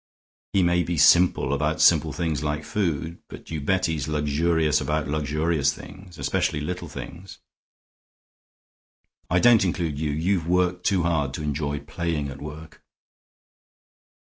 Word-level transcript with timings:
He 0.53 0.63
may 0.63 0.81
be 0.81 0.97
simple 0.97 1.53
about 1.53 1.79
simple 1.79 2.11
things 2.11 2.41
like 2.43 2.63
food, 2.65 3.21
but 3.27 3.51
you 3.51 3.61
bet 3.61 3.85
he's 3.85 4.07
luxurious 4.07 4.81
about 4.81 5.07
luxurious 5.07 5.73
things, 5.75 6.17
especially 6.17 6.59
little 6.59 6.87
things. 6.87 7.37
I 9.29 9.37
don't 9.37 9.63
include 9.63 9.99
you; 9.99 10.09
you've 10.09 10.47
worked 10.47 10.87
too 10.87 11.03
hard 11.03 11.35
to 11.35 11.43
enjoy 11.43 11.81
playing 11.81 12.29
at 12.29 12.41
work." 12.41 12.81